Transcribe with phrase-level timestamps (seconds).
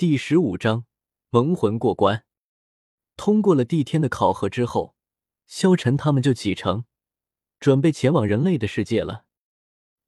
[0.00, 0.86] 第十五章
[1.28, 2.24] 蒙魂过关。
[3.18, 4.94] 通过了帝天的考核之后，
[5.46, 6.86] 萧晨他们就启程，
[7.58, 9.26] 准备前往人类的世界了。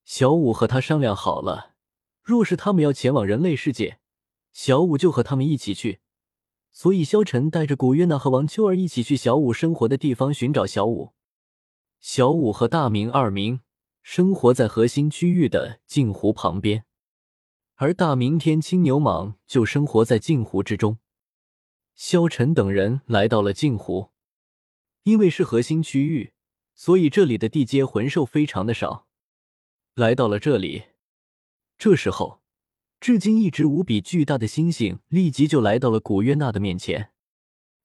[0.07, 1.75] 小五和他商量好了，
[2.23, 3.99] 若是他们要前往人类世界，
[4.51, 6.01] 小五就和他们一起去。
[6.71, 11.13] 所以，萧晨带着古月娜和王秋儿一起去小五生活的地方寻找小五。
[12.01, 13.61] 小五和大明、二明
[14.03, 16.87] 生活在核心区域的镜湖旁边。
[17.83, 20.99] 而大明天青牛蟒就生活在镜湖之中。
[21.97, 24.13] 萧晨等人来到了镜湖，
[25.03, 26.33] 因为是核心区域，
[26.77, 29.09] 所以这里的地阶魂兽非常的少。
[29.95, 30.91] 来到了这里，
[31.77, 32.41] 这时候，
[33.01, 37.11] 至今一直无比巨大的猩猩立即就来到了古月娜的面前。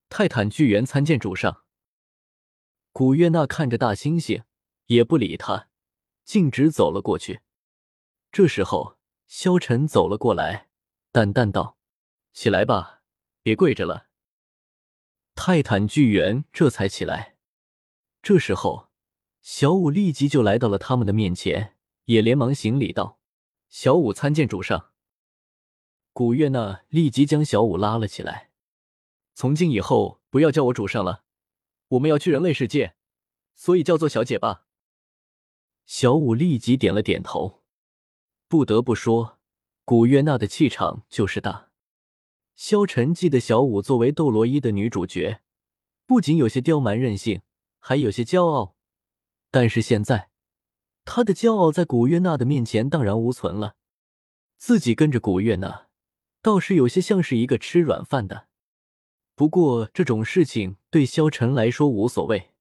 [0.10, 1.64] 泰坦巨猿参见主上。
[2.92, 4.44] 古月娜看着大猩猩，
[4.86, 5.70] 也不理他，
[6.24, 7.40] 径直走了过去。
[8.32, 8.97] 这时候。
[9.28, 10.70] 萧晨走了过来，
[11.12, 11.78] 淡淡道
[12.32, 13.02] ：“起来吧，
[13.44, 14.08] 别跪着了。”
[15.36, 17.36] 泰坦巨猿这才起来。
[18.24, 18.88] 这时候，
[19.42, 21.76] 小五立即就来到了他们的面前，
[22.06, 23.20] 也连忙行礼道
[23.68, 24.92] ：“小五参见主上。”
[26.14, 28.52] 古月娜立即将小五拉了起来
[29.36, 31.26] ：“从今以后，不要叫我主上了，
[31.90, 32.96] 我们要去人类世界，
[33.54, 34.66] 所以叫做小姐吧。”
[35.86, 37.64] 小五立即点了点头。
[38.50, 39.40] 不得不说，
[39.84, 41.70] 古月娜的气场就是大。
[42.56, 45.42] 萧晨记得小舞作为斗罗一的女主角，
[46.06, 47.42] 不仅有些刁蛮任性，
[47.80, 48.78] 还有些骄傲。
[49.52, 50.30] 但是现在，
[51.04, 53.76] 她的骄傲在古月娜的面前荡然无存了。
[54.58, 55.88] 自己跟着古月娜，
[56.42, 58.48] 倒是有些像是一个吃软饭的。
[59.36, 62.54] 不过这种事情对萧晨来说无所谓。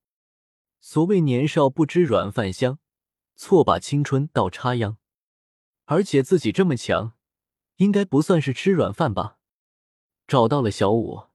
[0.81, 2.77] 所谓年少不知软饭香，
[3.37, 4.97] 错把青春倒插秧。
[5.89, 7.13] 而且自己这么强，
[7.77, 9.39] 应该不算是吃软饭吧？
[10.27, 11.27] 找到了小五，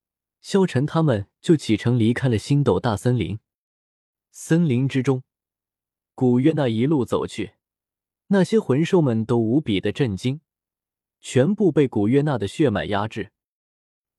[0.43, 3.39] 萧晨他们就启程离开了星斗大森林。
[4.31, 5.23] 森林之中，
[6.15, 7.55] 古月娜一路走去，
[8.27, 10.43] 那些魂兽们都无比的震惊，
[11.23, 13.33] 全部被古月娜的血脉压制。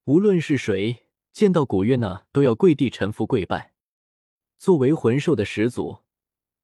[0.06, 3.74] 无论是谁见到古月娜，都要跪地臣服跪拜。
[4.58, 6.00] 作为魂兽的始祖，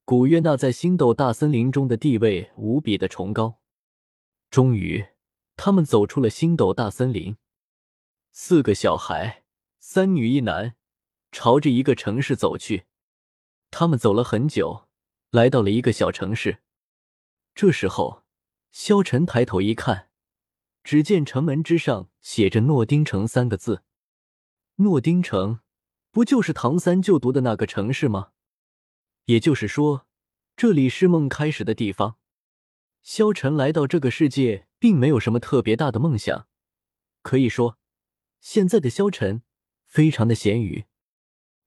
[0.05, 3.58] 古月娜在星斗大森林中的地位无比的崇高。
[4.49, 5.09] 终于，
[5.55, 7.37] 他们走出了星斗大森林。
[8.31, 9.43] 四个小孩，
[9.79, 10.75] 三女一男，
[11.31, 12.85] 朝着一个城市走去。
[13.69, 14.87] 他们走了很久，
[15.29, 16.63] 来到了一个小城市。
[17.53, 18.23] 这时候，
[18.71, 20.09] 萧晨抬头一看，
[20.83, 23.83] 只见城门之上写着“诺丁城”三个字。
[24.77, 25.59] 诺丁城，
[26.09, 28.31] 不就是唐三就读的那个城市吗？
[29.25, 30.07] 也就是说，
[30.55, 32.18] 这里是梦开始的地方。
[33.01, 36.47] 萧晨来到这个世界，并没有什么特别大的梦想。
[37.21, 37.77] 可以说，
[38.39, 39.43] 现在的萧晨
[39.85, 40.85] 非常的咸鱼。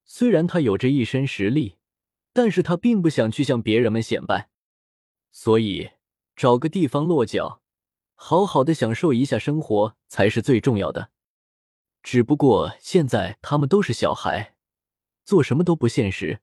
[0.04, 1.76] 虽然他有着一身实力，
[2.32, 4.50] 但是他并不想去向别人们显摆，
[5.30, 5.90] 所以
[6.36, 7.62] 找个地方落脚，
[8.14, 11.10] 好好的享受一下生活才是最重要的。
[12.02, 14.54] 只不过现在他们都是小孩，
[15.24, 16.40] 做什么都不现实，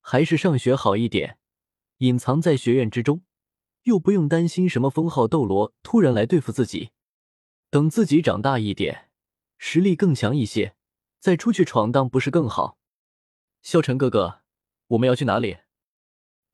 [0.00, 1.38] 还是上学好一点，
[1.98, 3.22] 隐藏在学院之中。
[3.84, 6.90] 又不用担心什么封号斗罗突然来对付自己，
[7.70, 9.10] 等自己长大一点，
[9.58, 10.74] 实力更强一些，
[11.18, 12.78] 再出去闯荡不是更好？
[13.62, 14.42] 萧晨哥哥，
[14.88, 15.58] 我们要去哪里？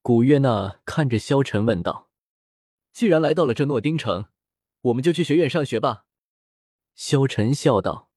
[0.02, 2.08] 古月娜看着萧晨问道。
[2.92, 4.26] 既然来到了这诺丁城，
[4.82, 6.06] 我们就去学院上学吧。
[6.94, 8.10] 萧晨笑道。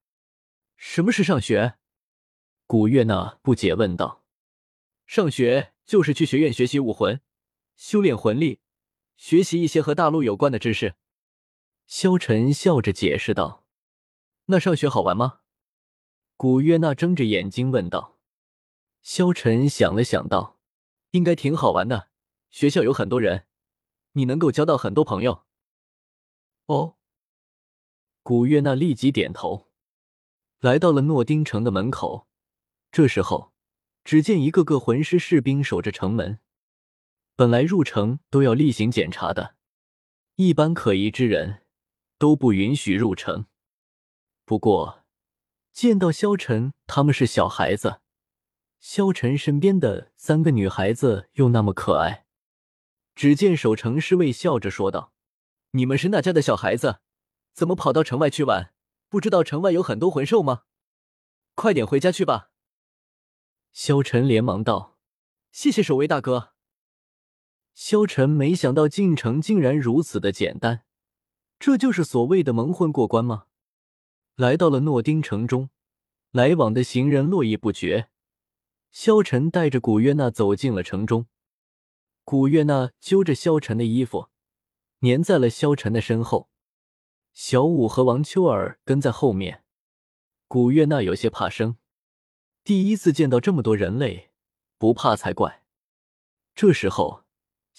[0.78, 1.76] 什么是上学？
[2.66, 4.24] 古月娜不解问道。
[5.06, 7.20] 上学就是去学院学习武魂，
[7.76, 8.62] 修炼魂力。
[9.19, 10.96] 学习一些和大陆有关的知识，
[11.85, 13.66] 萧晨笑着解释道
[14.47, 15.41] ：“那上学好玩吗？”
[16.38, 18.18] 古月娜睁着眼睛问道。
[19.02, 20.58] 萧晨想了想道
[21.12, 22.08] ：“应该挺好玩的，
[22.50, 23.46] 学校有很多人，
[24.13, 25.44] 你能够交到很多朋友。”
[26.68, 26.96] 哦，
[28.24, 29.68] 古月娜立即点头，
[30.61, 32.29] 来到了诺丁城的门口。
[32.90, 33.52] 这时候，
[34.05, 36.40] 只见一个个魂师士兵守着城门。
[37.40, 39.56] 本来入城都要例行检查的，
[40.36, 41.64] 一般可疑之人
[42.18, 43.46] 都不允许入城。
[44.44, 45.06] 不过
[45.72, 48.02] 见到萧晨他们是小孩子，
[48.82, 52.26] 萧晨身边的三个女孩子又那么可爱，
[53.16, 55.14] 只见守城侍卫笑着说道
[55.72, 57.00] ：“你们是那家的小孩子，
[57.53, 58.74] 怎么跑到城外去玩？
[59.08, 60.64] 不知道城外有很多魂兽吗？
[61.56, 62.52] 快点回家去吧。”
[63.72, 64.97] 萧晨连忙道
[65.53, 66.56] ：“谢谢守卫大哥。”
[67.81, 70.84] 萧晨没想到进城竟然如此的简单，
[71.58, 73.46] 这就是所谓的蒙混过关吗？
[74.35, 75.70] 来到了诺丁城中，
[76.31, 78.09] 来往的行人络绎不绝。
[78.91, 81.28] 萧晨带着古月娜走进了城中，
[82.26, 84.28] 古月娜揪着萧晨的衣服，
[84.99, 86.49] 粘在了萧晨的身后。
[87.31, 89.64] 小舞和王秋儿跟在后面。
[90.49, 91.78] 古月娜有些怕生，
[92.66, 94.31] 第一次见到这么多人类，
[94.78, 95.64] 不怕才怪。
[96.53, 97.23] 这时候，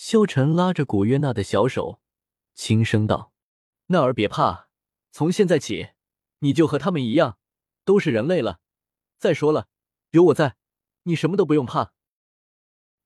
[0.02, 2.00] 萧晨拉着古月娜的小手，
[2.54, 3.34] 轻声道
[3.88, 4.70] ：“娜儿别怕，
[5.10, 5.90] 从现在起，
[6.38, 7.36] 你就和他们一样，
[7.84, 8.60] 都是人类了。
[9.18, 9.68] 再说了，
[10.12, 10.56] 有我在。”
[11.04, 11.92] 你什么都不用怕。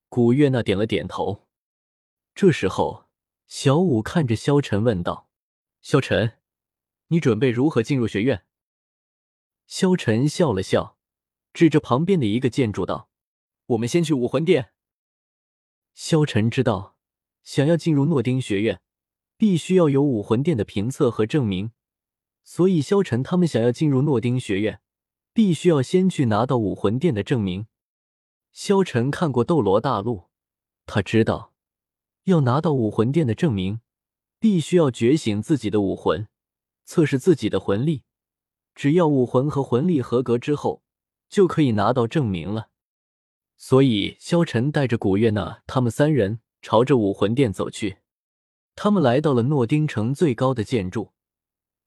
[0.08, 1.48] 古月娜点了点头。
[2.32, 3.06] 这时候，
[3.48, 5.28] 小舞看着萧晨问道
[5.82, 6.38] ：“萧晨，
[7.08, 8.46] 你准备如何进入学院？”
[9.66, 10.96] 萧晨笑了笑，
[11.52, 13.10] 指着旁边的一个建筑道
[13.66, 14.70] ：“我们先去武魂殿。”
[15.94, 16.96] 萧晨知道，
[17.44, 18.80] 想要进入诺丁学院，
[19.36, 21.70] 必须要有武魂殿的评测和证明，
[22.42, 24.80] 所以萧晨他们想要进入诺丁学院，
[25.32, 27.68] 必须要先去拿到武魂殿的证明。
[28.50, 30.16] 萧晨看过《斗罗大陆》，
[30.84, 31.52] 他知道
[32.24, 33.80] 要拿到武魂殿的证明，
[34.40, 36.26] 必须要觉醒自己的武魂，
[36.84, 38.02] 测试自己的魂力。
[38.74, 40.82] 只要武魂和魂力合格之后，
[41.28, 42.70] 就可以拿到证明了。
[43.56, 47.98] 所以，萧晨带着古月娜他们三人朝着武魂殿走去。
[48.74, 51.12] 他们来到了诺丁城最高的建筑。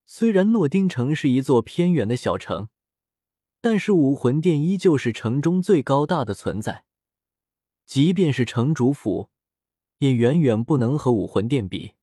[0.05, 2.69] 虽然诺丁城是一座偏远的小城。
[3.59, 6.85] 但是武魂殿依旧是城中最高大的存在，
[7.85, 9.29] 即便是城主府，
[9.97, 11.93] 也远远不能和武魂殿比。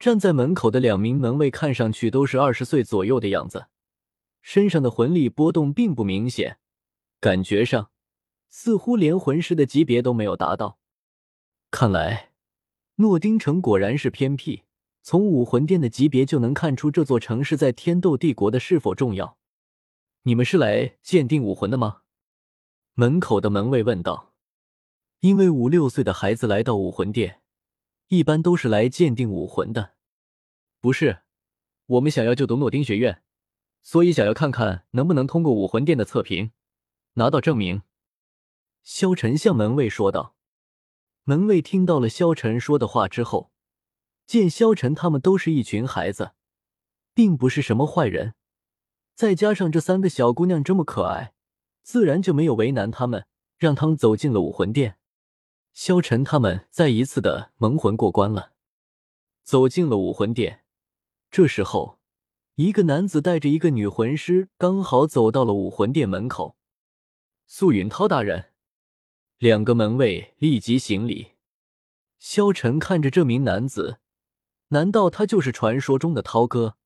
[0.00, 3.68] 站在门口的两名门卫看上去都是二十岁左右的样子，
[4.42, 6.58] 身上的魂力波动并不明显，
[7.20, 7.92] 感觉上
[8.56, 10.78] 似乎连魂师的级别都没有达到。
[11.72, 12.30] 看来
[12.94, 14.62] 诺丁城果然是偏僻，
[15.02, 19.38] 从武魂殿的级别就能看出这座城市在天斗帝国的是否重要。
[20.22, 22.02] 你们是来鉴定武魂的吗？
[22.94, 24.32] 门口的门卫问道。
[25.18, 27.40] 因为五六岁的孩子来到武魂殿，
[28.06, 29.94] 一般都是来鉴定武魂的。
[30.80, 31.22] 不是，
[31.86, 33.20] 我们想要就读诺丁学院，
[33.82, 36.52] 所以想要看看能不能通过武魂殿的测评，
[37.14, 37.82] 拿到证明。
[38.84, 40.36] 萧晨向门卫说道。
[41.24, 43.50] 门卫听到了萧晨说的话之后，
[44.26, 46.32] 见萧晨他们都是一群孩子，
[47.14, 48.34] 并不是什么坏人。
[49.14, 51.32] 再加上这三个小姑娘这么可爱，
[51.82, 53.26] 自然就没有为难他们，
[53.56, 54.98] 让他们走进了武魂殿。
[55.72, 58.52] 萧晨他们再一次的蒙魂过关了，
[59.42, 60.64] 走进了武魂殿。
[61.30, 61.98] 这时候，
[62.56, 66.58] 一个男子带着一个女魂师刚好走到了武魂殿门口。
[67.46, 68.52] 素云涛大人，
[69.38, 71.32] 两个门卫立即行礼。
[72.18, 73.98] 萧晨看着这名男子，
[74.68, 76.76] 难道他就是传说中的涛哥？